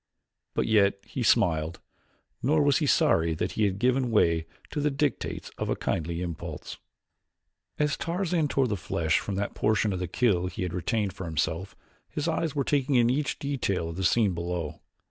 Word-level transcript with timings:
But 0.55 0.65
yet 0.65 0.95
he 1.05 1.21
smiled, 1.21 1.79
nor 2.41 2.63
was 2.63 2.79
he 2.79 2.87
sorry 2.87 3.35
that 3.35 3.51
he 3.51 3.65
had 3.65 3.77
given 3.77 4.09
way 4.09 4.47
to 4.71 4.81
the 4.81 4.89
dictates 4.89 5.51
of 5.59 5.69
a 5.69 5.75
kindly 5.75 6.23
impulse. 6.23 6.79
As 7.77 7.97
Tarzan 7.97 8.47
tore 8.47 8.65
the 8.67 8.75
flesh 8.75 9.19
from 9.19 9.35
that 9.35 9.53
portion 9.53 9.93
of 9.93 9.99
the 9.99 10.07
kill 10.07 10.47
he 10.47 10.63
had 10.63 10.73
retained 10.73 11.13
for 11.13 11.25
himself 11.25 11.75
his 12.09 12.27
eyes 12.27 12.55
were 12.55 12.63
taking 12.63 12.95
in 12.95 13.11
each 13.11 13.37
detail 13.37 13.89
of 13.89 13.95
the 13.95 14.03
scene 14.03 14.33
below. 14.33 14.79